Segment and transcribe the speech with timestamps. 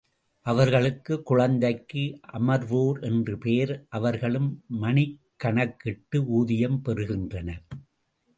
[0.45, 2.03] அவர்களுக்கு குழந்தைக்கு
[2.31, 4.49] அமர்வோர் என்று பெயர், அவர்களும்
[4.81, 7.63] மணிக்கணக்கிட்டு ஊதியம் பெறுகின்றனர்.